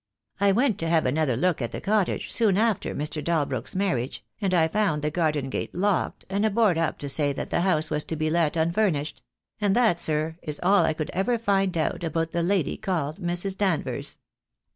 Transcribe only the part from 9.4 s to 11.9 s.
and that, sir, is all I could ever find